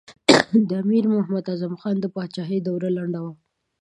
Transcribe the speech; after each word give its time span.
د 0.67 0.69
امیر 0.83 1.03
محمد 1.13 1.45
اعظم 1.51 1.73
خان 1.81 1.95
د 2.01 2.05
پاچهۍ 2.15 2.59
دوره 2.67 2.87
لنډه 2.97 3.19
وه. 3.23 3.31